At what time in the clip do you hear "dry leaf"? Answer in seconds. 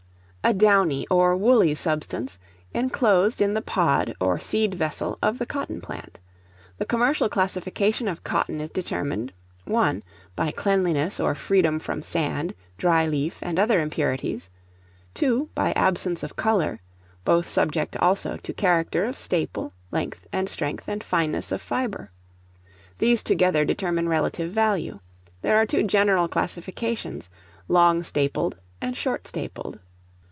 12.79-13.37